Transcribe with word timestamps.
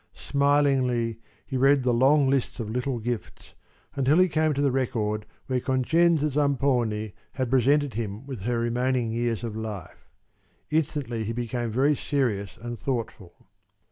Smilingly 0.15 1.19
he 1.45 1.57
read 1.57 1.83
the 1.83 1.93
long 1.93 2.27
lists 2.27 2.59
of 2.59 2.71
little 2.71 2.97
gifts 2.97 3.53
until 3.95 4.17
he 4.17 4.27
came 4.29 4.51
to 4.55 4.61
the 4.63 4.71
record 4.71 5.27
where 5.45 5.59
Concenza 5.59 6.31
Zamponi 6.31 7.13
had 7.33 7.51
presented 7.51 7.93
him 7.93 8.25
with 8.25 8.41
her 8.41 8.57
remaining 8.57 9.11
years 9.11 9.43
of 9.43 9.55
life. 9.55 10.09
Instantly 10.71 11.23
he 11.23 11.33
became 11.33 11.69
very 11.69 11.95
serious 11.95 12.57
and 12.59 12.79
thoughtful. 12.79 13.45